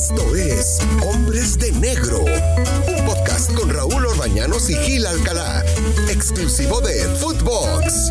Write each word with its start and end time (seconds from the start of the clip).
Esto 0.00 0.34
es 0.34 0.80
Hombres 1.06 1.58
de 1.58 1.72
Negro, 1.72 2.20
un 2.20 3.04
podcast 3.04 3.52
con 3.52 3.68
Raúl 3.68 4.06
Orbañanos 4.06 4.70
y 4.70 4.74
Gil 4.76 5.04
Alcalá, 5.04 5.62
exclusivo 6.08 6.80
de 6.80 7.04
Footbox. 7.16 8.10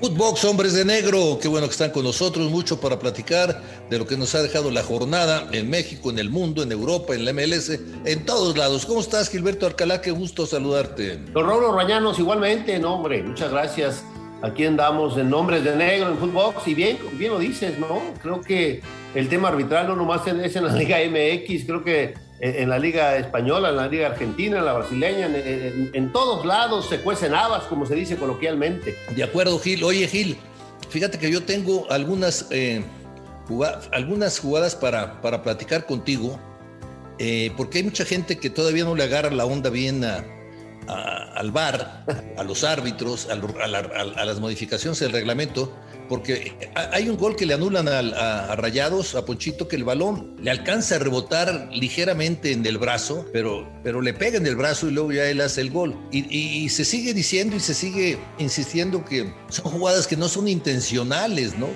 Footbox, 0.00 0.44
Hombres 0.44 0.72
de 0.72 0.84
Negro, 0.84 1.38
qué 1.40 1.46
bueno 1.46 1.68
que 1.68 1.74
están 1.74 1.92
con 1.92 2.02
nosotros, 2.02 2.50
mucho 2.50 2.80
para 2.80 2.98
platicar 2.98 3.62
de 3.88 3.98
lo 3.98 4.06
que 4.08 4.16
nos 4.16 4.34
ha 4.34 4.42
dejado 4.42 4.72
la 4.72 4.82
jornada 4.82 5.46
en 5.52 5.70
México, 5.70 6.10
en 6.10 6.18
el 6.18 6.28
mundo, 6.28 6.64
en 6.64 6.72
Europa, 6.72 7.14
en 7.14 7.24
la 7.24 7.32
MLS, 7.32 7.70
en 8.04 8.26
todos 8.26 8.58
lados. 8.58 8.84
¿Cómo 8.84 8.98
estás, 8.98 9.30
Gilberto 9.30 9.64
Alcalá? 9.64 10.00
Qué 10.00 10.10
gusto 10.10 10.44
saludarte. 10.44 11.18
Don 11.32 11.46
Raúl 11.46 11.66
Orbañanos, 11.66 12.18
igualmente, 12.18 12.80
no, 12.80 12.96
hombre, 12.96 13.22
muchas 13.22 13.52
gracias. 13.52 14.02
Aquí 14.42 14.64
andamos 14.64 15.16
en 15.18 15.32
Hombres 15.32 15.62
de 15.62 15.76
Negro 15.76 16.08
en 16.08 16.18
Footbox 16.18 16.66
y 16.66 16.74
bien, 16.74 16.98
bien 17.12 17.32
lo 17.32 17.38
dices, 17.38 17.78
¿no? 17.78 18.02
Creo 18.20 18.40
que 18.40 18.82
el 19.14 19.28
tema 19.28 19.48
arbitral 19.48 19.86
no 19.86 19.94
nomás 19.94 20.26
es 20.26 20.56
en 20.56 20.66
la 20.66 20.72
Liga 20.76 20.98
MX, 20.98 21.64
creo 21.64 21.84
que 21.84 22.14
en 22.40 22.68
la 22.68 22.76
Liga 22.76 23.16
Española, 23.16 23.68
en 23.68 23.76
la 23.76 23.86
Liga 23.86 24.08
Argentina, 24.08 24.58
en 24.58 24.64
la 24.64 24.72
brasileña, 24.72 25.30
en, 25.32 26.12
todos 26.12 26.44
lados 26.44 26.88
se 26.88 26.98
cuecen 26.98 27.34
habas, 27.34 27.62
como 27.64 27.86
se 27.86 27.94
dice 27.94 28.16
coloquialmente. 28.16 28.96
De 29.14 29.22
acuerdo, 29.22 29.60
Gil. 29.60 29.84
Oye, 29.84 30.08
Gil, 30.08 30.36
fíjate 30.88 31.20
que 31.20 31.30
yo 31.30 31.44
tengo 31.44 31.86
algunas, 31.88 32.48
eh, 32.50 32.82
algunas 33.92 34.40
jugadas 34.40 34.74
para, 34.74 35.20
para 35.20 35.44
platicar 35.44 35.86
contigo, 35.86 36.36
eh, 37.20 37.52
porque 37.56 37.78
hay 37.78 37.84
mucha 37.84 38.04
gente 38.04 38.36
que 38.36 38.50
todavía 38.50 38.82
no 38.82 38.96
le 38.96 39.04
agarra 39.04 39.30
la 39.30 39.44
onda 39.44 39.70
bien 39.70 40.04
al 40.88 41.50
VAR, 41.50 42.04
a 42.36 42.44
los 42.44 42.64
árbitros, 42.64 43.28
a, 43.28 43.36
las 44.24 44.40
modificaciones 44.40 44.98
del 45.00 45.12
reglamento 45.12 45.72
porque 46.12 46.52
hay 46.74 47.08
un 47.08 47.16
gol 47.16 47.36
que 47.36 47.46
le 47.46 47.54
anulan 47.54 47.88
a, 47.88 48.54
Rayados, 48.56 49.14
a 49.14 49.24
Ponchito, 49.24 49.66
que 49.66 49.76
el 49.76 49.84
balón 49.84 50.36
le 50.42 50.50
alcanza 50.50 50.96
a 50.96 50.98
rebotar 50.98 51.70
ligeramente 51.72 52.52
en 52.52 52.66
el 52.66 52.76
brazo, 52.76 53.24
pero, 53.32 53.66
pero 53.82 54.02
le 54.02 54.12
pega 54.12 54.36
en 54.36 54.46
el 54.46 54.54
brazo 54.54 54.88
y 54.88 54.90
luego 54.90 55.10
ya 55.10 55.24
él 55.30 55.40
hace 55.40 55.62
el 55.62 55.70
gol. 55.70 55.96
Y, 56.10 56.68
se 56.68 56.84
sigue 56.84 57.14
diciendo 57.14 57.56
y 57.56 57.60
se 57.60 57.72
sigue 57.72 58.18
insistiendo 58.38 59.06
que 59.06 59.32
son 59.48 59.72
jugadas 59.72 60.06
que 60.06 60.18
no 60.18 60.28
son 60.28 60.48
intencionales, 60.48 61.58
¿no? 61.58 61.68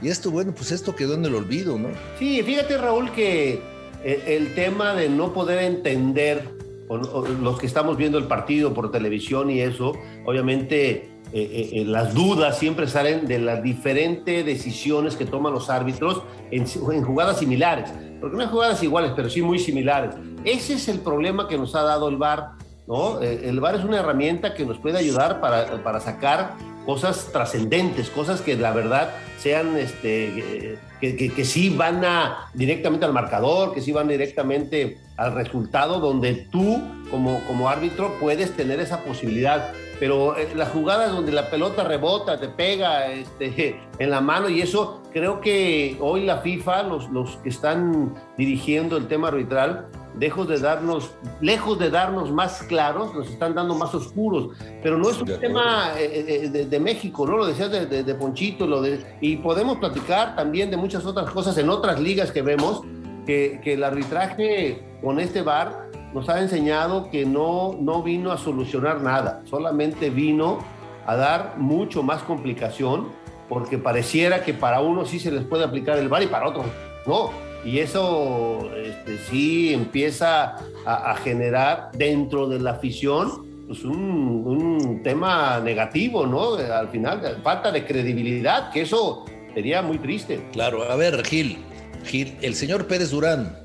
Y 0.00 0.08
esto, 0.08 0.30
bueno, 0.30 0.54
pues 0.54 0.70
esto 0.70 0.94
quedó 0.94 1.14
en 1.14 1.24
el 1.24 1.34
olvido, 1.34 1.76
¿no? 1.76 1.88
Sí, 2.16 2.40
fíjate 2.44 2.78
Raúl 2.78 3.12
que 3.12 3.60
eh, 4.04 4.22
el 4.28 4.54
tema 4.54 4.94
de 4.94 5.08
no 5.08 5.34
poder 5.34 5.64
entender 5.64 6.59
los 6.98 7.58
que 7.58 7.66
estamos 7.66 7.96
viendo 7.96 8.18
el 8.18 8.24
partido 8.24 8.74
por 8.74 8.90
televisión 8.90 9.50
y 9.50 9.60
eso, 9.60 9.92
obviamente 10.24 11.10
eh, 11.32 11.42
eh, 11.42 11.70
eh, 11.80 11.84
las 11.84 12.12
dudas 12.12 12.58
siempre 12.58 12.88
salen 12.88 13.26
de 13.26 13.38
las 13.38 13.62
diferentes 13.62 14.44
decisiones 14.44 15.14
que 15.14 15.24
toman 15.24 15.52
los 15.52 15.70
árbitros 15.70 16.22
en, 16.50 16.66
jugadas 17.04 17.38
similares, 17.38 17.92
porque 18.20 18.36
no 18.36 18.42
hay 18.42 18.48
jugadas 18.48 18.82
iguales, 18.82 19.12
pero 19.14 19.30
sí 19.30 19.40
muy 19.40 19.60
similares. 19.60 20.16
Ese 20.44 20.74
es 20.74 20.88
el 20.88 20.98
problema 20.98 21.46
que 21.46 21.56
nos 21.56 21.76
ha 21.76 21.82
dado 21.82 22.08
el 22.08 22.16
VAR, 22.16 22.54
¿no? 22.88 23.20
el 23.20 23.60
VAR 23.60 23.76
es 23.76 23.84
una 23.84 24.00
herramienta 24.00 24.54
que 24.54 24.66
nos 24.66 24.78
puede 24.78 24.98
ayudar 24.98 25.40
para, 25.40 25.80
para 25.84 26.00
sacar 26.00 26.56
cosas 26.86 27.30
trascendentes, 27.32 28.10
cosas 28.10 28.40
que 28.40 28.56
la 28.56 28.72
verdad 28.72 29.10
sean, 29.38 29.76
este, 29.76 30.78
que, 31.00 31.16
que, 31.16 31.32
que, 31.32 31.44
sí 31.44 31.70
van 31.70 32.04
a, 32.04 32.50
directamente 32.54 33.06
al 33.06 33.12
marcador, 33.12 33.72
que 33.72 33.80
sí 33.80 33.92
van 33.92 34.08
directamente 34.08 34.98
al 35.16 35.34
resultado, 35.34 36.00
donde 36.00 36.34
tú 36.34 36.82
como, 37.10 37.40
como 37.46 37.68
árbitro 37.68 38.16
puedes 38.20 38.54
tener 38.56 38.80
esa 38.80 39.02
posibilidad. 39.04 39.72
Pero 39.98 40.36
eh, 40.38 40.48
las 40.56 40.70
jugadas 40.70 41.12
donde 41.12 41.32
la 41.32 41.50
pelota 41.50 41.84
rebota, 41.84 42.40
te 42.40 42.48
pega 42.48 43.06
este, 43.12 43.80
en 43.98 44.10
la 44.10 44.20
mano 44.20 44.48
y 44.48 44.62
eso, 44.62 45.02
creo 45.12 45.40
que 45.40 45.96
hoy 46.00 46.24
la 46.24 46.38
FIFA, 46.38 46.84
los, 46.84 47.10
los 47.10 47.36
que 47.38 47.50
están 47.50 48.14
dirigiendo 48.36 48.96
el 48.96 49.08
tema 49.08 49.28
arbitral, 49.28 49.88
lejos 50.18 50.48
de 50.48 50.58
darnos, 50.58 51.12
lejos 51.40 51.78
de 51.78 51.90
darnos 51.90 52.30
más 52.30 52.62
claros, 52.64 53.14
nos 53.14 53.28
están 53.28 53.54
dando 53.54 53.74
más 53.74 53.94
oscuros. 53.94 54.50
Pero 54.82 54.98
no 54.98 55.10
es 55.10 55.20
un 55.20 55.38
tema 55.38 55.92
eh, 55.98 56.50
eh, 56.52 56.64
de, 56.64 56.80
México, 56.80 57.26
¿no? 57.26 57.36
Lo 57.36 57.46
decías 57.46 57.70
de, 57.70 57.86
de, 57.86 58.14
Ponchito, 58.14 58.66
lo 58.66 58.82
de, 58.82 59.04
y 59.20 59.36
podemos 59.36 59.78
platicar 59.78 60.36
también 60.36 60.70
de 60.70 60.76
muchas 60.76 61.04
otras 61.06 61.30
cosas 61.30 61.56
en 61.58 61.68
otras 61.70 62.00
ligas 62.00 62.32
que 62.32 62.42
vemos, 62.42 62.82
que, 63.26 63.60
que 63.62 63.74
el 63.74 63.84
arbitraje 63.84 64.82
con 65.02 65.20
este 65.20 65.42
VAR 65.42 65.90
nos 66.12 66.28
ha 66.28 66.40
enseñado 66.40 67.10
que 67.10 67.24
no, 67.24 67.76
no 67.78 68.02
vino 68.02 68.32
a 68.32 68.38
solucionar 68.38 69.00
nada, 69.00 69.42
solamente 69.44 70.10
vino 70.10 70.58
a 71.06 71.16
dar 71.16 71.54
mucho 71.56 72.02
más 72.02 72.22
complicación, 72.22 73.08
porque 73.48 73.78
pareciera 73.78 74.44
que 74.44 74.54
para 74.54 74.80
unos 74.80 75.10
sí 75.10 75.18
se 75.18 75.30
les 75.30 75.44
puede 75.44 75.64
aplicar 75.64 75.98
el 75.98 76.08
VAR 76.08 76.22
y 76.22 76.26
para 76.26 76.48
otros 76.48 76.66
no. 77.06 77.49
Y 77.64 77.78
eso 77.78 78.70
este, 78.74 79.18
sí 79.30 79.72
empieza 79.72 80.56
a, 80.86 81.14
generar 81.16 81.90
dentro 81.92 82.48
de 82.48 82.58
la 82.58 82.72
afición 82.72 83.46
pues 83.66 83.84
un, 83.84 85.00
tema 85.04 85.60
negativo, 85.60 86.26
¿no? 86.26 86.54
Al 86.54 86.88
final, 86.88 87.40
falta 87.42 87.70
de 87.70 87.86
credibilidad, 87.86 88.70
que 88.70 88.82
eso 88.82 89.24
sería 89.54 89.82
muy 89.82 89.98
triste. 89.98 90.40
Claro, 90.52 90.90
a 90.90 90.96
ver, 90.96 91.24
Gil, 91.24 91.58
Gil, 92.04 92.36
el 92.42 92.54
señor 92.54 92.86
Pérez 92.86 93.10
Durán 93.10 93.56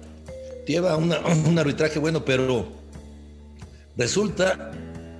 lleva 0.65 0.95
un 0.95 1.59
arbitraje 1.59 1.99
bueno, 1.99 2.23
pero 2.23 2.67
resulta 3.97 4.71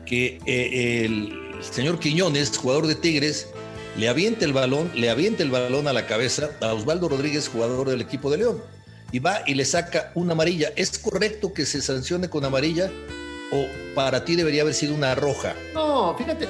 que 0.05 0.39
eh, 0.45 1.05
el 1.05 1.45
señor 1.61 1.99
Quiñones, 1.99 2.57
jugador 2.57 2.87
de 2.87 2.95
Tigres, 2.95 3.49
le 3.97 4.09
avienta 4.09 4.45
el 4.45 4.53
balón, 4.53 4.91
le 4.93 5.09
avienta 5.09 5.43
el 5.43 5.51
balón 5.51 5.87
a 5.87 5.93
la 5.93 6.05
cabeza 6.05 6.49
a 6.61 6.73
Osvaldo 6.73 7.07
Rodríguez, 7.07 7.47
jugador 7.47 7.89
del 7.89 8.01
equipo 8.01 8.29
de 8.29 8.37
León, 8.37 8.61
y 9.11 9.19
va 9.19 9.39
y 9.45 9.53
le 9.53 9.65
saca 9.65 10.11
una 10.15 10.33
amarilla. 10.33 10.71
¿Es 10.75 10.97
correcto 10.99 11.53
que 11.53 11.65
se 11.65 11.81
sancione 11.81 12.29
con 12.29 12.43
amarilla 12.43 12.91
o 13.51 13.65
para 13.95 14.25
ti 14.25 14.35
debería 14.35 14.63
haber 14.63 14.73
sido 14.73 14.93
una 14.93 15.15
roja? 15.15 15.55
No, 15.73 16.15
fíjate, 16.17 16.47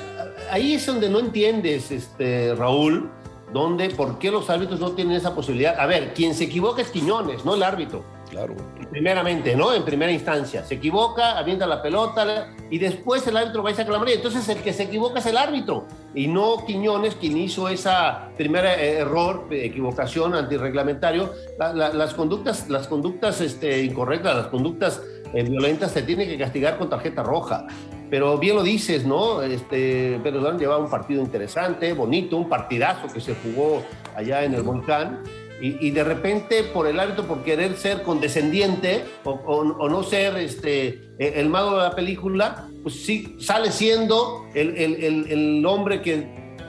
ahí 0.50 0.74
es 0.74 0.86
donde 0.86 1.10
no 1.10 1.20
entiendes, 1.20 1.92
este, 1.92 2.56
Raúl, 2.56 3.12
donde, 3.54 3.90
por 3.92 4.18
qué 4.18 4.32
los 4.32 4.50
árbitros 4.50 4.80
no 4.80 4.94
tienen 4.94 5.16
esa 5.16 5.36
posibilidad. 5.36 5.80
A 5.80 5.86
ver, 5.86 6.14
quien 6.14 6.34
se 6.34 6.46
equivoca 6.46 6.82
es 6.82 6.90
Quiñones, 6.90 7.46
no 7.46 7.56
el 7.56 7.64
árbitro. 7.64 8.15
Claro. 8.35 8.53
Primeramente, 8.91 9.56
¿no? 9.56 9.73
En 9.73 9.85
primera 9.85 10.12
instancia. 10.12 10.66
Se 10.66 10.75
equivoca, 10.75 11.38
avienta 11.38 11.66
la 11.66 11.81
pelota 11.81 12.53
y 12.69 12.78
después 12.78 13.25
el 13.28 13.38
árbitro 13.38 13.63
va 13.63 13.69
a 13.69 13.73
sacar 13.73 13.91
la 13.91 13.96
amarilla. 13.96 14.18
Entonces 14.18 14.50
el 14.50 14.57
que 14.57 14.73
se 14.73 14.84
equivoca 14.84 15.19
es 15.19 15.25
el 15.28 15.38
árbitro 15.38 15.88
y 16.13 16.28
no 16.28 16.66
Quiñones 16.66 17.16
quien 17.16 17.38
hizo 17.38 17.69
esa 17.69 18.29
primera 18.35 18.75
eh, 18.75 19.00
error, 19.00 19.47
equivocación 19.51 20.35
antirreglamentario. 20.35 21.31
las 21.57 22.13
conductas, 22.13 22.69
las 22.69 22.90
conductas 22.90 23.40
este, 23.40 23.84
incorrectas, 23.84 24.35
las 24.35 24.47
conductas 24.47 25.02
eh, 25.34 25.44
violentas 25.44 25.91
se 25.91 26.02
tienen 26.02 26.28
que 26.28 26.38
castigar 26.38 26.78
con 26.78 26.90
tarjeta 26.90 27.23
roja. 27.23 27.67
Pero 28.09 28.38
bien 28.38 28.57
lo 28.57 28.63
dices, 28.63 29.06
¿no? 29.06 29.44
Este, 29.44 30.19
Pedro 30.22 30.57
llevaba 30.57 30.84
un 30.84 30.90
partido 30.90 31.22
interesante, 31.22 31.94
bonito, 31.94 32.35
un 32.35 32.50
partidazo 32.50 33.07
que 33.07 33.22
se 33.22 33.34
jugó 33.35 33.81
allá 34.13 34.44
en 34.44 34.53
el 34.53 34.62
Volcán 34.62 35.22
y, 35.62 35.92
de 35.92 36.04
repente, 36.04 36.64
por 36.64 36.86
el 36.86 37.00
árbitro, 37.00 37.26
por 37.26 37.44
querer 37.44 37.78
ser 37.78 38.04
condescendiente 38.04 39.06
o, 39.24 39.90
no 39.90 40.04
ser 40.04 40.36
este, 40.38 41.02
e, 41.18 41.40
el 41.40 41.50
malo 41.50 41.78
de 41.78 41.84
la 41.84 41.96
película, 41.96 42.68
pues 42.84 42.96
sí 43.06 43.38
sale 43.40 43.72
siendo 43.72 44.46
el, 44.54 44.76
el, 44.76 45.32
el, 45.32 45.66
hombre 45.66 46.02
que 46.02 46.28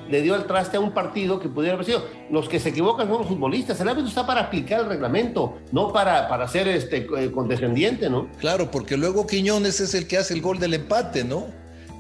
le 0.09 0.23
dio 0.23 0.37
el 0.37 0.45
traste 0.45 0.77
a 0.77 0.81
un 0.81 0.93
partido 0.93 1.41
que 1.41 1.49
pudiera 1.49 1.75
haber 1.75 1.85
sido. 1.85 2.05
Los 2.31 2.49
que 2.49 2.61
se 2.61 2.69
equivocan 2.69 3.09
son 3.09 3.19
los 3.19 3.27
futbolistas. 3.27 3.81
El 3.81 3.89
árbitro 3.89 4.09
está 4.09 4.25
para 4.25 4.43
aplicar 4.43 4.81
el 4.81 4.87
reglamento, 4.87 5.59
no 5.73 5.93
para, 5.93 6.29
para 6.29 6.47
ser 6.47 6.69
este, 6.69 7.09
eh, 7.19 7.33
condescendiente, 7.33 8.09
¿no? 8.09 8.29
Claro, 8.39 8.71
porque 8.71 8.97
luego 8.97 9.27
Quiñones 9.27 9.81
es 9.81 9.95
el 9.95 10.07
que 10.07 10.19
hace 10.19 10.35
el 10.35 10.43
gol 10.43 10.61
del 10.61 10.75
empate, 10.75 11.25
¿no? 11.25 11.47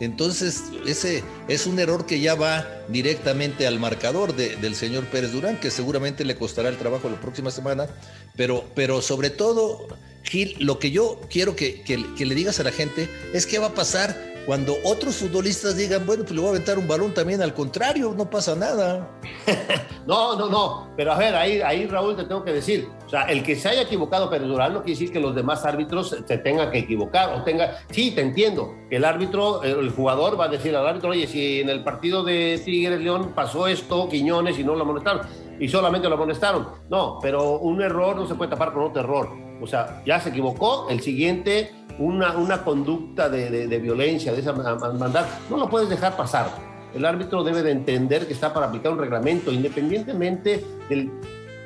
Entonces, 0.01 0.65
ese 0.87 1.25
es 1.49 1.67
un 1.67 1.79
error 1.79 2.07
que 2.07 2.21
ya 2.21 2.35
va 2.35 2.67
directamente 2.89 3.67
al 3.67 3.79
marcador 3.79 4.35
del 4.35 4.75
señor 4.75 5.07
Pérez 5.07 5.33
Durán, 5.33 5.59
que 5.59 5.71
seguramente 5.71 6.25
le 6.25 6.37
costará 6.37 6.69
el 6.69 6.77
trabajo 6.77 7.09
la 7.09 7.21
próxima 7.21 7.51
semana. 7.51 7.89
Pero, 8.37 8.65
pero 8.75 9.01
sobre 9.01 9.31
todo, 9.31 9.89
Gil, 10.23 10.57
lo 10.59 10.79
que 10.79 10.91
yo 10.91 11.21
quiero 11.31 11.57
que, 11.57 11.83
que 11.83 12.27
le 12.27 12.35
digas 12.35 12.61
a 12.61 12.65
la 12.65 12.73
gente 12.73 13.09
es 13.33 13.47
qué 13.47 13.59
va 13.59 13.69
a 13.69 13.75
pasar 13.75 14.36
cuando 14.47 14.77
otros 14.85 15.17
futbolistas 15.17 15.77
digan, 15.77 16.07
bueno, 16.07 16.23
pues 16.23 16.33
le 16.33 16.41
voy 16.41 16.49
a 16.49 16.51
aventar 16.53 16.79
un 16.79 16.87
balón 16.87 17.13
también, 17.13 17.43
al 17.43 17.53
contrario, 17.53 18.15
no 18.17 18.31
pasa 18.31 18.55
nada. 18.55 19.11
no, 20.07 20.37
no, 20.37 20.49
no. 20.49 20.93
Pero 20.97 21.13
a 21.13 21.19
ver, 21.19 21.35
ahí, 21.35 21.61
ahí 21.61 21.87
Raúl 21.89 22.15
te 22.15 22.25
tengo 22.25 22.45
que 22.45 22.53
decir, 22.53 22.89
o 23.05 23.09
sea, 23.09 23.23
el 23.25 23.43
que 23.43 23.57
se 23.57 23.69
haya 23.69 23.83
equivocado 23.83 24.31
Durán 24.39 24.75
no 24.75 24.83
quiere 24.83 24.99
decir 24.99 25.13
que 25.13 25.19
los 25.19 25.35
demás 25.35 25.65
árbitros 25.65 26.17
se 26.25 26.39
tengan 26.39 26.71
que 26.71 26.79
equivocar 26.79 27.35
o 27.35 27.43
tenga, 27.43 27.79
sí, 27.91 28.13
te 28.13 28.21
entiendo, 28.21 28.73
el 28.91 29.05
árbitro, 29.05 29.65
el 29.65 29.91
jugador 29.91 30.39
va 30.39 30.45
a 30.45 30.49
decir 30.49 30.77
al 30.77 30.87
árbitro, 30.87 31.11
oye, 31.11 31.27
si 31.27 31.61
en 31.61 31.69
el 31.69 31.83
partido 31.83 32.23
de 32.23 32.61
Tigres 32.65 33.01
León 33.01 33.33
pasó 33.35 33.67
esto, 33.67 34.09
Quiñones 34.09 34.59
y 34.61 34.65
no 34.65 34.77
lo 34.77 34.83
amonestaron 34.83 35.23
y 35.59 35.69
solamente 35.69 36.09
lo 36.09 36.15
amonestaron. 36.15 36.69
No, 36.91 37.19
pero 37.21 37.59
un 37.59 37.81
error 37.83 38.17
no 38.17 38.27
se 38.27 38.35
puede 38.35 38.51
tapar 38.51 38.73
con 38.73 38.85
otro 38.85 39.03
error. 39.03 39.31
O 39.61 39.67
sea, 39.67 40.03
ya 40.05 40.21
se 40.21 40.31
equivocó, 40.31 40.89
el 40.91 41.01
siguiente 41.01 41.73
una, 41.99 42.37
una 42.37 42.63
conducta 42.63 43.29
de, 43.29 43.67
de, 43.67 43.79
violencia, 43.79 44.33
de 44.33 44.41
esa 44.41 44.53
maldad, 44.53 45.27
no 45.49 45.57
lo 45.57 45.69
puedes 45.69 45.89
dejar 45.89 46.17
pasar. 46.17 46.51
El 46.95 47.05
árbitro 47.05 47.43
debe 47.43 47.63
de 47.63 47.73
entender 47.73 48.27
que 48.27 48.33
está 48.33 48.53
para 48.53 48.67
aplicar 48.67 48.93
un 48.93 48.99
reglamento, 48.99 49.53
independientemente 49.53 50.65
del 50.89 51.11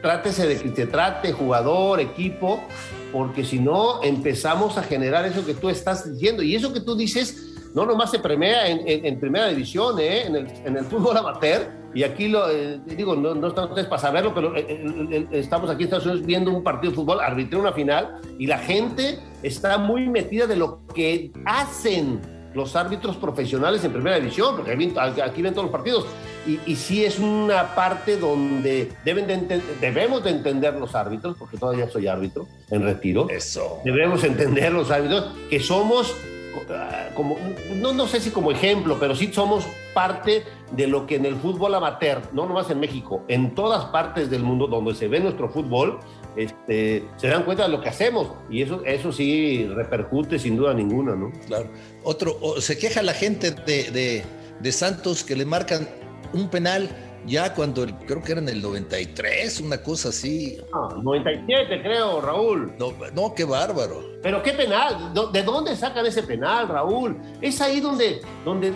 trátese 0.02 0.46
de 0.46 0.56
que 0.56 0.74
se 0.74 0.86
trate, 0.86 1.32
jugador, 1.32 2.00
equipo, 2.00 2.60
porque 3.12 3.44
si 3.44 3.58
no 3.58 4.02
empezamos 4.02 4.78
a 4.78 4.82
generar 4.82 5.26
eso 5.26 5.44
que 5.44 5.54
tú 5.54 5.68
estás 5.68 6.10
diciendo. 6.10 6.42
Y 6.42 6.54
eso 6.54 6.72
que 6.72 6.80
tú 6.80 6.96
dices 6.96 7.50
no 7.74 7.86
nomás 7.86 8.10
se 8.10 8.18
premia 8.18 8.66
en, 8.66 9.20
primera 9.20 9.48
división, 9.48 9.98
¿eh? 10.00 10.26
en, 10.26 10.36
el, 10.36 10.46
en, 10.64 10.76
el, 10.76 10.84
fútbol 10.84 11.16
amateur, 11.16 11.68
y 11.94 12.02
aquí 12.02 12.28
lo 12.28 12.50
eh, 12.50 12.80
digo, 12.86 13.16
no, 13.16 13.34
no 13.34 13.48
estamos 13.48 13.78
para 13.86 13.98
saberlo, 14.00 14.34
pero 14.34 14.56
eh, 14.56 15.26
estamos 15.32 15.68
aquí 15.70 15.82
en 15.82 15.86
Estados 15.86 16.06
Unidos 16.06 16.24
viendo 16.24 16.50
un 16.50 16.62
partido 16.62 16.90
de 16.90 16.96
fútbol, 16.96 17.20
arbitré 17.20 17.58
una 17.58 17.72
final, 17.72 18.20
y 18.38 18.46
la 18.46 18.58
gente 18.58 19.18
está 19.42 19.78
muy 19.78 20.08
metida 20.08 20.46
de 20.46 20.56
lo 20.56 20.86
que 20.94 21.32
hacen 21.44 22.20
los 22.54 22.74
árbitros 22.74 23.16
profesionales 23.16 23.84
en 23.84 23.92
primera 23.92 24.16
división, 24.16 24.56
porque 24.56 24.72
aquí 25.22 25.42
ven 25.42 25.52
todos 25.52 25.64
los 25.64 25.72
partidos, 25.72 26.06
y, 26.46 26.58
y 26.66 26.76
sí 26.76 27.04
es 27.04 27.18
una 27.18 27.74
parte 27.74 28.16
donde 28.16 28.90
deben 29.04 29.26
de 29.26 29.60
debemos 29.80 30.24
de 30.24 30.30
entender 30.30 30.74
los 30.74 30.94
árbitros, 30.94 31.36
porque 31.36 31.58
todavía 31.58 31.88
soy 31.88 32.06
árbitro 32.06 32.46
en 32.70 32.82
retiro. 32.82 33.28
Eso. 33.28 33.80
Debemos 33.84 34.24
entender 34.24 34.72
los 34.72 34.90
árbitros 34.90 35.32
que 35.48 35.60
somos 35.60 36.14
como, 37.14 37.36
no, 37.76 37.92
no 37.92 38.06
sé 38.06 38.20
si 38.20 38.30
como 38.30 38.50
ejemplo, 38.50 38.98
pero 38.98 39.14
sí 39.14 39.30
somos 39.32 39.66
parte 39.94 40.44
de 40.72 40.86
lo 40.86 41.06
que 41.06 41.16
en 41.16 41.26
el 41.26 41.36
fútbol 41.36 41.74
amateur, 41.74 42.20
no 42.32 42.46
nomás 42.46 42.70
en 42.70 42.80
México, 42.80 43.22
en 43.28 43.54
todas 43.54 43.86
partes 43.86 44.30
del 44.30 44.42
mundo 44.42 44.66
donde 44.66 44.94
se 44.94 45.08
ve 45.08 45.20
nuestro 45.20 45.48
fútbol, 45.48 45.98
este, 46.36 47.04
se 47.16 47.28
dan 47.28 47.44
cuenta 47.44 47.64
de 47.64 47.70
lo 47.70 47.80
que 47.80 47.88
hacemos 47.88 48.28
y 48.48 48.62
eso, 48.62 48.82
eso 48.84 49.12
sí 49.12 49.66
repercute 49.74 50.38
sin 50.38 50.56
duda 50.56 50.72
ninguna, 50.74 51.16
¿no? 51.16 51.32
Claro. 51.46 51.68
Otro, 52.04 52.60
se 52.60 52.78
queja 52.78 53.02
la 53.02 53.14
gente 53.14 53.50
de, 53.50 54.24
de 54.60 54.72
Santos 54.72 55.24
que 55.24 55.34
le 55.34 55.44
marcan 55.44 55.88
un 56.32 56.48
penal 56.48 56.88
ya 57.26 57.54
cuando 57.54 57.86
creo 58.06 58.22
que 58.22 58.32
era 58.32 58.40
en 58.40 58.48
el 58.48 58.62
93, 58.62 59.60
una 59.60 59.78
cosa 59.82 60.08
así. 60.08 60.58
Ah, 60.72 60.94
97 61.02 61.82
creo, 61.82 62.20
Raúl. 62.20 62.72
No, 62.78 62.92
no, 63.14 63.34
qué 63.34 63.44
bárbaro. 63.44 64.02
Pero 64.22 64.42
qué 64.42 64.52
penal, 64.52 65.12
¿de 65.32 65.42
dónde 65.42 65.76
sacan 65.76 66.06
ese 66.06 66.22
penal, 66.22 66.68
Raúl? 66.68 67.16
Es 67.40 67.60
ahí 67.60 67.80
donde, 67.80 68.20
donde 68.44 68.72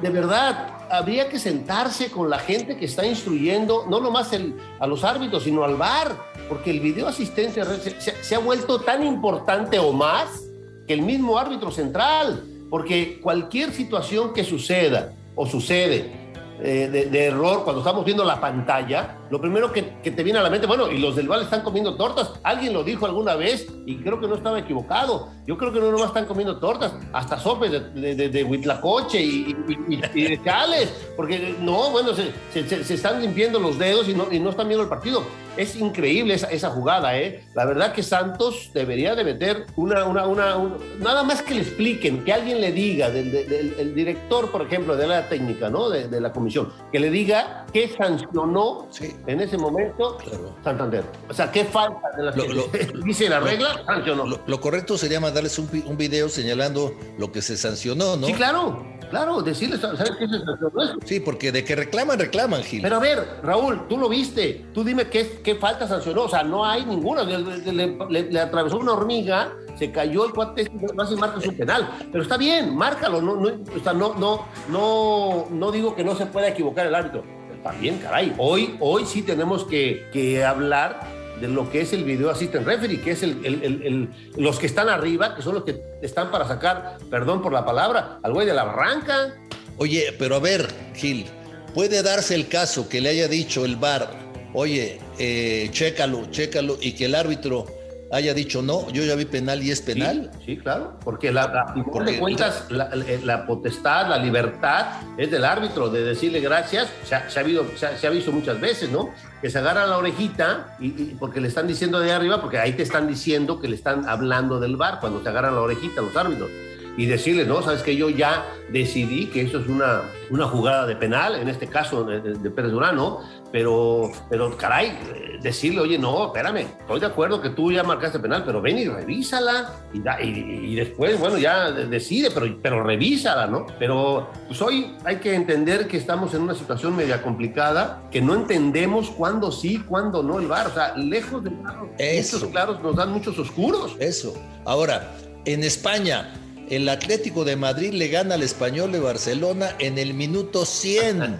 de 0.00 0.10
verdad 0.10 0.76
habría 0.90 1.28
que 1.28 1.38
sentarse 1.38 2.10
con 2.10 2.30
la 2.30 2.38
gente 2.38 2.76
que 2.76 2.86
está 2.86 3.04
instruyendo, 3.06 3.84
no 3.88 4.00
nomás 4.00 4.32
el, 4.32 4.54
a 4.78 4.86
los 4.86 5.04
árbitros, 5.04 5.44
sino 5.44 5.64
al 5.64 5.76
VAR, 5.76 6.16
porque 6.48 6.70
el 6.70 6.80
video 6.80 7.08
asistencia 7.08 7.64
se, 7.64 8.00
se 8.00 8.34
ha 8.34 8.38
vuelto 8.38 8.80
tan 8.80 9.04
importante 9.04 9.78
o 9.78 9.92
más 9.92 10.44
que 10.86 10.94
el 10.94 11.02
mismo 11.02 11.38
árbitro 11.38 11.70
central, 11.70 12.44
porque 12.70 13.20
cualquier 13.20 13.72
situación 13.72 14.32
que 14.32 14.44
suceda 14.44 15.12
o 15.34 15.46
sucede 15.46 16.17
eh, 16.60 17.08
de, 17.10 17.24
error 17.26 17.62
cuando 17.62 17.80
estamos 17.80 18.04
viendo 18.04 18.24
la 18.24 18.40
pantalla, 18.40 19.16
lo 19.30 19.40
primero 19.40 19.72
que, 19.72 19.82
te 19.82 20.22
viene 20.22 20.38
a 20.38 20.42
la 20.42 20.50
mente, 20.50 20.66
bueno, 20.66 20.90
y 20.90 20.98
los 20.98 21.16
del 21.16 21.28
Val 21.28 21.42
están 21.42 21.62
comiendo 21.62 21.96
tortas. 21.96 22.32
Alguien 22.42 22.72
lo 22.72 22.82
dijo 22.82 23.06
alguna 23.06 23.34
vez 23.34 23.66
y 23.86 23.96
creo 23.96 24.20
que 24.20 24.26
no 24.26 24.34
estaba 24.34 24.58
equivocado. 24.58 25.28
Yo 25.46 25.56
creo 25.58 25.72
que 25.72 25.80
no 25.80 25.90
nomás 25.90 26.08
están 26.08 26.26
comiendo 26.26 26.58
tortas, 26.58 26.92
hasta 27.12 27.38
sopes 27.38 27.70
de, 27.70 28.14
de, 28.14 28.28
de, 28.28 28.44
huitlacoche 28.44 29.20
y, 29.20 29.54
de 29.54 30.40
chales, 30.44 30.92
porque 31.16 31.56
no, 31.60 31.90
bueno, 31.90 32.12
se, 32.14 32.32
se, 32.52 32.94
están 32.94 33.20
limpiando 33.20 33.58
los 33.58 33.78
dedos 33.78 34.08
y 34.08 34.14
no, 34.14 34.26
y 34.30 34.40
no 34.40 34.50
están 34.50 34.68
viendo 34.68 34.82
el 34.82 34.88
partido. 34.88 35.22
Es 35.56 35.74
increíble 35.74 36.34
esa, 36.34 36.46
esa, 36.48 36.70
jugada, 36.70 37.18
¿eh? 37.18 37.44
La 37.54 37.64
verdad 37.64 37.92
que 37.92 38.04
Santos 38.04 38.70
debería 38.72 39.16
de 39.16 39.24
meter 39.24 39.66
una, 39.74 40.04
una, 40.04 40.26
una, 40.26 40.56
nada 41.00 41.24
más 41.24 41.42
que 41.42 41.54
le 41.54 41.62
expliquen, 41.62 42.24
que 42.24 42.32
alguien 42.32 42.60
le 42.60 42.70
diga, 42.70 43.10
del, 43.10 43.32
del, 43.32 43.94
director, 43.94 44.52
por 44.52 44.62
ejemplo, 44.62 44.96
de 44.96 45.08
la 45.08 45.28
técnica, 45.28 45.68
¿no? 45.68 45.90
De, 45.90 46.20
la 46.20 46.32
comisión, 46.32 46.72
que 46.92 47.00
le 47.00 47.10
diga 47.10 47.66
qué 47.72 47.88
sancionó 47.88 48.86
en 49.26 49.40
ese 49.40 49.58
momento 49.58 50.18
Santander. 50.64 51.04
O 51.28 51.34
sea, 51.34 51.50
qué 51.50 51.64
falta 51.64 52.10
de 52.16 52.22
la 52.22 52.32
dice 53.04 53.28
la 53.28 53.40
regla, 53.40 53.82
sancionó. 53.86 54.24
Lo, 54.46 54.60
correcto 54.60 54.96
sería 54.96 55.20
mandarles 55.20 55.58
un, 55.58 55.68
un 55.86 55.96
video 55.96 56.28
señalando 56.28 56.94
lo 57.18 57.32
que 57.32 57.42
se 57.42 57.56
sancionó, 57.56 58.16
¿no? 58.16 58.26
Sí, 58.26 58.32
claro. 58.32 58.98
Claro, 59.10 59.40
decirles, 59.42 59.80
¿sabes 59.80 60.10
qué 60.18 60.24
es 60.24 60.32
eso? 60.32 60.98
Sí, 61.04 61.20
porque 61.20 61.50
de 61.50 61.64
que 61.64 61.74
reclaman, 61.74 62.18
reclaman, 62.18 62.62
Gil. 62.62 62.82
Pero 62.82 62.96
a 62.96 62.98
ver, 62.98 63.40
Raúl, 63.42 63.88
tú 63.88 63.96
lo 63.96 64.08
viste, 64.08 64.66
tú 64.74 64.84
dime 64.84 65.08
qué, 65.08 65.40
qué 65.42 65.54
falta 65.54 65.88
sancionó, 65.88 66.24
o 66.24 66.28
sea, 66.28 66.42
no 66.42 66.64
hay 66.64 66.84
ninguna, 66.84 67.22
le, 67.24 68.40
atravesó 68.40 68.76
una 68.78 68.92
hormiga, 68.92 69.52
se 69.78 69.90
cayó 69.90 70.26
el 70.26 70.32
cuate, 70.32 70.70
más 70.94 71.10
y 71.10 71.16
marca 71.16 71.40
su 71.40 71.56
penal, 71.56 71.88
pero 72.12 72.22
está 72.22 72.36
bien, 72.36 72.76
márcalo, 72.76 73.22
no, 73.22 73.36
no, 73.36 73.48
o 73.48 73.82
sea, 73.82 73.94
no, 73.94 74.14
no, 74.14 74.46
no, 74.68 75.46
no 75.50 75.72
digo 75.72 75.94
que 75.94 76.04
no 76.04 76.14
se 76.14 76.26
pueda 76.26 76.48
equivocar 76.48 76.86
el 76.86 76.94
árbitro, 76.94 77.24
bien, 77.72 77.98
caray, 77.98 78.34
hoy, 78.38 78.76
hoy 78.80 79.04
sí 79.06 79.22
tenemos 79.22 79.64
que, 79.64 80.08
que 80.12 80.44
hablar 80.44 81.00
de 81.40 81.48
lo 81.48 81.70
que 81.70 81.80
es 81.80 81.92
el 81.92 82.04
video 82.04 82.30
assistant 82.30 82.66
referee, 82.66 83.00
que 83.00 83.12
es 83.12 83.22
el, 83.22 84.08
los 84.36 84.58
que 84.58 84.66
están 84.66 84.88
arriba, 84.88 85.34
que 85.34 85.42
son 85.42 85.54
los 85.54 85.64
que 85.64 85.80
están 86.02 86.30
para 86.30 86.46
sacar, 86.46 86.98
perdón 87.10 87.42
por 87.42 87.52
la 87.52 87.64
palabra, 87.64 88.18
al 88.22 88.32
güey 88.32 88.46
de 88.46 88.54
la 88.54 88.64
barranca. 88.64 89.34
Oye, 89.76 90.14
pero 90.18 90.36
a 90.36 90.40
ver, 90.40 90.68
Gil, 90.94 91.26
puede 91.74 92.02
darse 92.02 92.34
el 92.34 92.48
caso 92.48 92.88
que 92.88 93.00
le 93.00 93.10
haya 93.10 93.28
dicho 93.28 93.64
el 93.64 93.76
bar, 93.76 94.10
oye, 94.52 94.98
eh, 95.18 95.68
chécalo, 95.70 96.26
chécalo, 96.30 96.78
y 96.80 96.92
que 96.92 97.04
el 97.04 97.14
árbitro 97.14 97.66
haya 98.10 98.34
dicho 98.34 98.62
no, 98.62 98.90
yo 98.90 99.02
ya 99.04 99.14
vi 99.14 99.24
penal 99.24 99.62
y 99.62 99.70
es 99.70 99.82
penal. 99.82 100.30
Sí, 100.44 100.56
claro, 100.56 100.98
porque 101.04 101.32
la, 101.32 101.74
por 101.92 102.04
de 102.04 102.18
cuentas, 102.18 102.66
la, 102.70 103.46
potestad, 103.46 104.08
la 104.08 104.18
libertad 104.18 104.86
es 105.16 105.30
del 105.30 105.44
árbitro 105.44 105.90
de 105.90 106.02
decirle 106.04 106.40
gracias, 106.40 106.88
se 107.04 107.14
ha, 107.14 107.28
se 107.28 107.40
habido, 107.40 107.66
se 107.76 108.06
ha, 108.06 108.10
visto 108.10 108.32
muchas 108.32 108.60
veces, 108.60 108.90
¿no? 108.90 109.10
Que 109.40 109.50
se 109.50 109.58
agarra 109.58 109.86
la 109.86 109.98
orejita 109.98 110.76
y, 110.80 110.90
porque 111.18 111.40
le 111.40 111.48
están 111.48 111.66
diciendo 111.66 112.00
de 112.00 112.12
arriba, 112.12 112.40
porque 112.40 112.58
ahí 112.58 112.72
te 112.72 112.82
están 112.82 113.06
diciendo 113.06 113.60
que 113.60 113.68
le 113.68 113.76
están 113.76 114.08
hablando 114.08 114.60
del 114.60 114.76
bar 114.76 115.00
cuando 115.00 115.20
te 115.20 115.28
agarran 115.28 115.54
la 115.54 115.60
orejita 115.60 116.00
los 116.00 116.16
árbitros 116.16 116.50
y 116.98 117.06
decirle, 117.06 117.44
no, 117.44 117.62
sabes 117.62 117.82
que 117.82 117.94
yo 117.94 118.10
ya 118.10 118.44
decidí 118.70 119.26
que 119.26 119.42
eso 119.42 119.60
es 119.60 119.68
una, 119.68 120.02
una 120.30 120.46
jugada 120.48 120.84
de 120.84 120.96
penal, 120.96 121.36
en 121.36 121.48
este 121.48 121.68
caso 121.68 122.02
de, 122.02 122.20
de 122.20 122.50
Pérez 122.50 122.72
Durán, 122.72 122.96
¿no? 122.96 123.20
Pero, 123.52 124.10
pero 124.28 124.56
caray, 124.56 124.98
decirle, 125.40 125.80
oye, 125.80 125.96
no, 125.96 126.26
espérame, 126.26 126.66
estoy 126.80 126.98
de 126.98 127.06
acuerdo 127.06 127.40
que 127.40 127.50
tú 127.50 127.70
ya 127.70 127.84
marcaste 127.84 128.18
penal, 128.18 128.42
pero 128.44 128.60
ven 128.60 128.78
y 128.78 128.88
revísala 128.88 129.74
y, 129.94 130.00
y, 130.28 130.74
después, 130.74 131.20
bueno, 131.20 131.38
ya 131.38 131.70
decide, 131.70 132.32
pero, 132.32 132.58
pero 132.60 132.82
revísala, 132.82 133.46
¿no? 133.46 133.64
Pero 133.78 134.28
pues 134.48 134.60
hoy 134.60 134.96
hay 135.04 135.18
que 135.18 135.36
entender 135.36 135.86
que 135.86 135.98
estamos 135.98 136.34
en 136.34 136.42
una 136.42 136.54
situación 136.56 136.96
media 136.96 137.22
complicada, 137.22 138.02
que 138.10 138.20
no 138.20 138.34
entendemos 138.34 139.10
cuándo 139.10 139.52
sí, 139.52 139.84
cuándo 139.86 140.24
no 140.24 140.40
el 140.40 140.48
bar, 140.48 140.66
o 140.66 140.74
sea, 140.74 140.96
lejos 140.96 141.44
de 141.44 141.50
claros, 141.50 141.88
muchos 141.96 142.44
claros 142.50 142.82
nos 142.82 142.96
dan 142.96 143.12
muchos 143.12 143.38
oscuros. 143.38 143.94
Eso. 144.00 144.34
Ahora, 144.64 145.14
en 145.44 145.62
España, 145.62 146.34
el 146.70 146.88
Atlético 146.88 147.44
de 147.44 147.56
Madrid 147.56 147.92
le 147.92 148.08
gana 148.08 148.34
al 148.34 148.42
Español 148.42 148.92
de 148.92 149.00
Barcelona 149.00 149.74
en 149.78 149.98
el 149.98 150.14
minuto 150.14 150.64
100. 150.64 151.38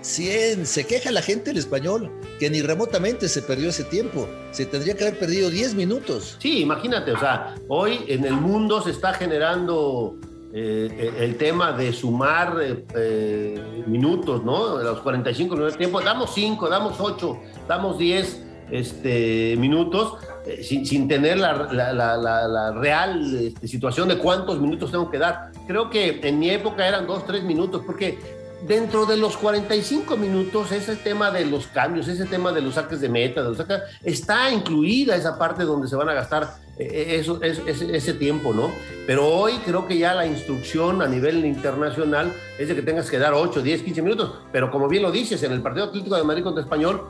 100. 0.00 0.66
Se 0.66 0.86
queja 0.86 1.10
la 1.10 1.22
gente 1.22 1.50
del 1.50 1.58
español, 1.58 2.10
que 2.38 2.48
ni 2.48 2.62
remotamente 2.62 3.28
se 3.28 3.42
perdió 3.42 3.70
ese 3.70 3.84
tiempo. 3.84 4.28
Se 4.52 4.66
tendría 4.66 4.94
que 4.94 5.04
haber 5.04 5.18
perdido 5.18 5.50
10 5.50 5.74
minutos. 5.74 6.36
Sí, 6.38 6.60
imagínate, 6.60 7.12
o 7.12 7.18
sea, 7.18 7.56
hoy 7.68 8.04
en 8.06 8.24
el 8.24 8.34
mundo 8.34 8.80
se 8.82 8.90
está 8.90 9.12
generando 9.14 10.16
eh, 10.52 11.12
el 11.18 11.36
tema 11.36 11.72
de 11.72 11.92
sumar 11.92 12.56
eh, 12.62 12.84
eh, 12.94 13.84
minutos, 13.86 14.44
¿no? 14.44 14.78
Los 14.78 15.00
45 15.00 15.54
minutos 15.54 15.74
de 15.74 15.78
tiempo, 15.78 16.00
damos 16.00 16.32
5, 16.34 16.68
damos 16.68 17.00
8, 17.00 17.38
damos 17.68 17.98
10 17.98 18.45
este, 18.70 19.56
minutos 19.58 20.18
eh, 20.46 20.62
sin, 20.62 21.08
tener 21.08 21.38
la, 21.38 22.72
real 22.78 23.34
este, 23.34 23.68
situación 23.68 24.08
de 24.08 24.18
cuántos 24.18 24.60
minutos 24.60 24.90
tengo 24.90 25.10
que 25.10 25.18
dar. 25.18 25.50
Creo 25.66 25.90
que 25.90 26.20
en 26.22 26.38
mi 26.38 26.50
época 26.50 26.86
eran 26.86 27.06
dos, 27.06 27.26
tres 27.26 27.42
minutos, 27.42 27.82
porque 27.84 28.18
dentro 28.66 29.06
de 29.06 29.16
los 29.16 29.36
45 29.36 30.16
minutos, 30.16 30.72
ese 30.72 30.96
tema 30.96 31.30
de 31.30 31.46
los 31.46 31.66
cambios, 31.66 32.08
ese 32.08 32.24
tema 32.24 32.52
de 32.52 32.60
los 32.60 32.74
saques 32.74 33.00
de 33.00 33.08
meta, 33.08 33.42
de 33.42 33.48
los 33.48 33.58
saques, 33.58 33.82
está 34.02 34.50
incluida 34.50 35.16
esa 35.16 35.38
parte 35.38 35.64
donde 35.64 35.88
se 35.88 35.96
van 35.96 36.08
a 36.08 36.14
gastar 36.14 36.54
eh, 36.78 36.84
eh, 36.84 37.20
eso, 37.20 37.40
ese, 37.42 38.12
tiempo, 38.14 38.52
¿no? 38.52 38.70
Pero 39.06 39.26
hoy 39.26 39.54
creo 39.64 39.86
que 39.86 39.96
ya 39.98 40.14
la 40.14 40.26
instrucción 40.26 41.00
a 41.00 41.08
nivel 41.08 41.44
internacional 41.44 42.32
es 42.58 42.68
de 42.68 42.74
que 42.74 42.82
tengas 42.82 43.10
que 43.10 43.18
dar 43.18 43.32
8, 43.32 43.62
10, 43.62 43.82
15 43.82 44.02
minutos. 44.02 44.34
Pero 44.52 44.70
como 44.70 44.88
bien 44.88 45.02
lo 45.02 45.10
dices, 45.10 45.42
en 45.42 45.52
el 45.52 45.62
partido 45.62 45.86
Atlético 45.86 46.16
de 46.16 46.24
Madrid 46.24 46.42
contra 46.42 46.62
Español, 46.62 47.08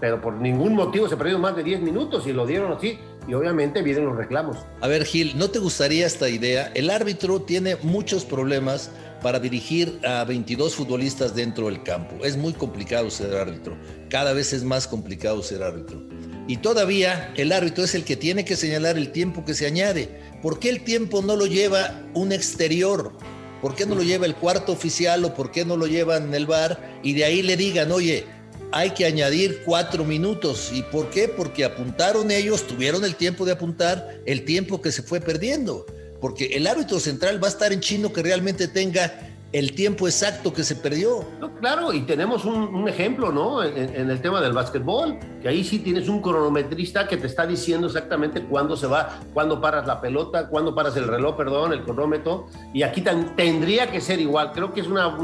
pero 0.00 0.20
por 0.20 0.34
ningún 0.34 0.74
motivo 0.74 1.08
se 1.08 1.16
perdió 1.16 1.38
más 1.38 1.56
de 1.56 1.62
10 1.62 1.80
minutos 1.80 2.26
y 2.26 2.32
lo 2.32 2.46
dieron 2.46 2.72
así. 2.72 2.98
Y 3.26 3.34
obviamente 3.34 3.82
vienen 3.82 4.06
los 4.06 4.16
reclamos. 4.16 4.56
A 4.80 4.88
ver, 4.88 5.04
Gil, 5.04 5.36
¿no 5.36 5.50
te 5.50 5.58
gustaría 5.58 6.06
esta 6.06 6.28
idea? 6.28 6.70
El 6.74 6.88
árbitro 6.88 7.42
tiene 7.42 7.76
muchos 7.82 8.24
problemas 8.24 8.90
para 9.22 9.38
dirigir 9.38 10.00
a 10.06 10.24
22 10.24 10.74
futbolistas 10.74 11.34
dentro 11.34 11.66
del 11.66 11.82
campo. 11.82 12.24
Es 12.24 12.36
muy 12.36 12.52
complicado 12.52 13.10
ser 13.10 13.34
árbitro. 13.36 13.76
Cada 14.08 14.32
vez 14.32 14.52
es 14.52 14.64
más 14.64 14.86
complicado 14.86 15.42
ser 15.42 15.62
árbitro. 15.62 16.00
Y 16.46 16.58
todavía 16.58 17.32
el 17.36 17.52
árbitro 17.52 17.84
es 17.84 17.94
el 17.94 18.04
que 18.04 18.16
tiene 18.16 18.44
que 18.44 18.56
señalar 18.56 18.96
el 18.96 19.12
tiempo 19.12 19.44
que 19.44 19.52
se 19.54 19.66
añade. 19.66 20.22
¿Por 20.40 20.58
qué 20.58 20.70
el 20.70 20.82
tiempo 20.82 21.20
no 21.20 21.36
lo 21.36 21.44
lleva 21.44 22.02
un 22.14 22.32
exterior? 22.32 23.12
¿Por 23.60 23.74
qué 23.74 23.84
no 23.84 23.96
lo 23.96 24.02
lleva 24.02 24.24
el 24.24 24.36
cuarto 24.36 24.72
oficial 24.72 25.24
o 25.24 25.34
por 25.34 25.50
qué 25.50 25.64
no 25.64 25.76
lo 25.76 25.86
llevan 25.86 26.32
el 26.32 26.46
bar 26.46 27.00
y 27.02 27.12
de 27.12 27.24
ahí 27.24 27.42
le 27.42 27.56
digan, 27.56 27.90
oye, 27.90 28.24
hay 28.72 28.90
que 28.90 29.06
añadir 29.06 29.62
cuatro 29.64 30.04
minutos. 30.04 30.70
¿Y 30.72 30.82
por 30.82 31.10
qué? 31.10 31.28
Porque 31.28 31.64
apuntaron 31.64 32.30
ellos, 32.30 32.66
tuvieron 32.66 33.04
el 33.04 33.14
tiempo 33.14 33.44
de 33.44 33.52
apuntar 33.52 34.20
el 34.26 34.44
tiempo 34.44 34.80
que 34.80 34.92
se 34.92 35.02
fue 35.02 35.20
perdiendo. 35.20 35.86
Porque 36.20 36.46
el 36.56 36.66
árbitro 36.66 36.98
central 36.98 37.42
va 37.42 37.48
a 37.48 37.50
estar 37.50 37.72
en 37.72 37.80
chino 37.80 38.12
que 38.12 38.22
realmente 38.22 38.68
tenga 38.68 39.28
el 39.52 39.74
tiempo 39.74 40.06
exacto 40.06 40.52
que 40.52 40.62
se 40.62 40.76
perdió. 40.76 41.24
claro, 41.60 41.92
y 41.94 42.02
tenemos 42.02 42.44
un, 42.44 42.86
ejemplo, 42.86 43.32
¿no? 43.32 43.64
En, 43.64 44.10
el 44.10 44.20
tema 44.20 44.42
del 44.42 44.52
básquetbol, 44.52 45.18
que 45.40 45.48
ahí 45.48 45.64
sí 45.64 45.78
tienes 45.78 46.08
un 46.08 46.20
cronometrista 46.20 47.08
que 47.08 47.16
te 47.16 47.26
está 47.26 47.46
diciendo 47.46 47.86
exactamente 47.86 48.42
cuándo 48.42 48.76
se 48.76 48.86
va, 48.86 49.20
cuándo 49.32 49.58
paras 49.60 49.86
la 49.86 50.02
pelota, 50.02 50.48
cuándo 50.48 50.74
paras 50.74 50.96
el 50.96 51.06
reloj, 51.06 51.36
perdón, 51.36 51.72
el 51.72 51.82
cronómetro, 51.82 52.46
y 52.74 52.82
aquí 52.82 53.02
tendría 53.36 53.90
que 53.90 54.02
ser 54.02 54.20
igual. 54.20 54.52
Creo 54.52 54.74
que 54.74 54.82
es 54.82 54.86
una, 54.86 55.16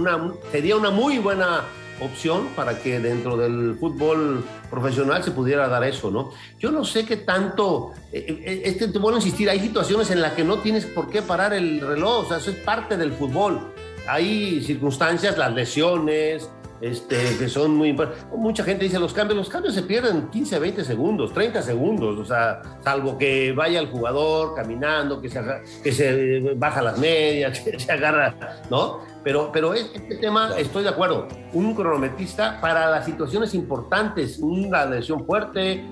sería 0.51 0.77
una 0.77 0.91
muy 0.91 1.19
buena 1.19 1.65
opción 2.05 2.49
para 2.57 2.79
que 2.79 3.01
dentro 3.01 3.37
del 3.37 3.77
fútbol 3.79 4.45
profesional 4.71 5.23
se 5.23 5.31
pudiera 5.31 5.69
dar 5.69 5.85
eso, 5.85 6.11
¿no? 6.11 6.31
Yo 6.59 6.71
no 6.71 6.85
sé 6.85 7.05
qué 7.05 7.19
tanto, 7.19 7.93
este, 8.13 8.89
te 8.89 8.99
vuelvo 8.99 9.19
a 9.19 9.21
insistir, 9.21 9.49
hay 9.51 9.61
situaciones 9.61 10.11
en 10.11 10.21
las 10.21 10.33
que 10.33 10.45
no 10.45 10.59
tienes 10.59 10.87
por 10.87 11.11
qué 11.11 11.23
parar 11.23 11.53
el 11.55 11.81
reloj, 11.81 12.25
o 12.25 12.29
sea, 12.29 12.39
eso 12.39 12.51
es 12.51 12.57
parte 12.57 12.97
del 12.97 13.13
fútbol 13.13 13.75
hay 14.07 14.63
circunstancias, 14.63 15.39
las 15.39 15.53
lesiones, 15.55 16.51
este, 16.81 17.17
que 17.39 17.49
son 17.49 17.77
muy 17.77 17.91
importantes. 17.91 18.27
Mucha 18.37 18.65
gente 18.65 18.85
dice 18.85 18.99
los 18.99 19.13
cambios, 19.13 19.37
los 19.37 19.49
cambios 19.49 19.75
se 19.75 19.83
pierden 19.83 20.29
15, 20.29 20.59
20 20.59 20.85
segundos, 20.85 21.33
30 21.33 21.63
segundos, 21.63 22.19
o 22.19 22.25
sea, 22.25 22.63
salvo 22.81 23.17
que 23.17 23.53
vaya 23.53 23.81
el 23.81 23.89
jugador 23.89 24.55
caminando, 24.55 25.21
que 25.21 25.29
se, 25.29 25.41
que 25.83 25.93
se 25.93 26.55
baja 26.57 26.83
las 26.83 26.99
medias, 26.99 27.61
que 27.65 27.79
se 27.79 27.93
agarra, 27.93 28.35
¿no? 28.71 29.01
Pero, 29.23 29.51
pero 29.53 29.73
este 29.73 30.17
tema, 30.17 30.51
estoy 30.59 30.83
de 30.83 30.91
acuerdo, 30.91 31.29
un 31.53 31.75
cronometrista 31.75 32.61
para 32.61 32.91
las 32.91 33.07
situaciones 33.07 33.55
importantes, 33.55 34.39
una 34.39 34.85
lesión 34.85 35.25
fuerte, 35.25 35.83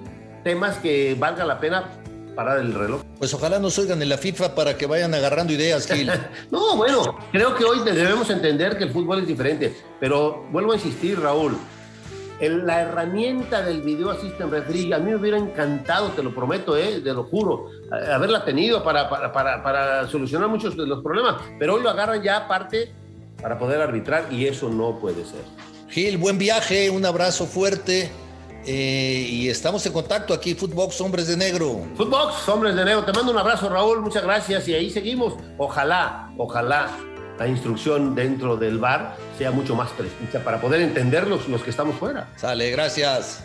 temas 0.45 0.77
que 0.79 1.17
valga 1.19 1.45
la 1.45 1.59
pena 1.59 2.02
parar 2.35 2.59
el 2.59 2.75
reloj. 2.75 3.03
Pues 3.19 3.33
ojalá 3.35 3.59
nos 3.59 3.79
oigan 3.79 4.01
en 4.03 4.09
la 4.09 4.19
FIFA 4.19 4.55
para 4.55 4.77
que 4.77 4.87
vayan 4.87 5.15
agarrando 5.15 5.53
ideas, 5.53 5.87
Gil. 5.87 6.11
no, 6.51 6.77
bueno, 6.77 7.19
creo 7.31 7.55
que 7.55 7.65
hoy 7.65 7.81
debemos 7.85 8.29
entender 8.31 8.77
que 8.77 8.85
el 8.85 8.91
fútbol 8.91 9.21
es 9.21 9.27
diferente, 9.27 9.77
pero 10.01 10.47
vuelvo 10.51 10.73
a 10.73 10.77
insistir, 10.77 11.21
Raúl, 11.21 11.57
la 12.41 12.81
herramienta 12.81 13.63
del 13.63 13.83
video 13.83 14.11
assistant 14.11 14.51
referee, 14.51 14.93
a 14.93 14.99
mí 14.99 15.11
me 15.11 15.17
hubiera 15.17 15.39
encantado, 15.39 16.09
te 16.11 16.23
lo 16.23 16.35
prometo, 16.35 16.77
eh, 16.77 17.01
te 17.01 17.13
lo 17.13 17.25
juro, 17.25 17.67
haberla 18.13 18.45
tenido 18.45 18.83
para, 18.83 19.09
para, 19.09 19.33
para, 19.33 19.63
para 19.63 20.09
solucionar 20.09 20.49
muchos 20.49 20.77
de 20.77 20.87
los 20.87 21.03
problemas, 21.03 21.41
pero 21.59 21.75
hoy 21.75 21.83
lo 21.83 21.91
agarran 21.91 22.23
ya 22.23 22.39
aparte 22.39 22.93
para 23.41 23.59
poder 23.59 23.81
arbitrar 23.81 24.27
y 24.31 24.47
eso 24.47 24.69
no 24.69 24.99
puede 24.99 25.25
ser. 25.25 25.43
Gil, 25.89 26.17
buen 26.17 26.39
viaje, 26.39 26.91
un 26.91 27.05
abrazo 27.05 27.47
fuerte 27.47 28.11
eh, 28.65 29.27
y 29.29 29.49
estamos 29.49 29.85
en 29.87 29.93
contacto 29.93 30.33
aquí, 30.35 30.55
Footbox 30.55 31.01
Hombres 31.01 31.27
de 31.27 31.37
Negro. 31.37 31.87
Footbox 31.97 32.49
Hombres 32.49 32.77
de 32.77 32.85
Negro, 32.85 33.05
te 33.05 33.13
mando 33.13 33.33
un 33.33 33.39
abrazo, 33.39 33.69
Raúl, 33.69 34.01
muchas 34.01 34.23
gracias. 34.23 34.69
Y 34.69 34.75
ahí 34.75 34.91
seguimos. 34.91 35.35
Ojalá, 35.59 36.33
ojalá 36.37 36.97
la 37.39 37.49
instrucción 37.49 38.15
dentro 38.15 38.57
del 38.57 38.79
bar 38.79 39.17
sea 39.37 39.51
mucho 39.51 39.75
más 39.75 39.91
precisa 39.91 40.45
para 40.45 40.61
poder 40.61 40.81
entenderlos 40.81 41.49
los 41.49 41.63
que 41.63 41.71
estamos 41.71 41.97
fuera. 41.97 42.29
Sale, 42.37 42.71
gracias. 42.71 43.41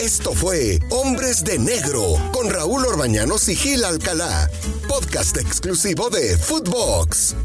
Esto 0.00 0.32
fue 0.32 0.78
Hombres 0.90 1.44
de 1.44 1.58
Negro 1.58 2.02
con 2.32 2.50
Raúl 2.50 2.84
Orbañanos 2.84 3.48
y 3.48 3.56
Gil 3.56 3.84
Alcalá, 3.84 4.50
podcast 4.86 5.36
exclusivo 5.38 6.10
de 6.10 6.36
Footbox. 6.36 7.36